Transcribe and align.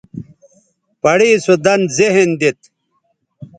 پڑےسو 1.01 1.53
دَن 1.65 1.81
ذہن 1.97 2.29
دیت 2.39 2.59